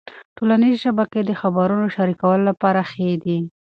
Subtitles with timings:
[0.37, 3.39] ټولنيزې شبکې د خبرونو شریکولو لپاره ښې دي.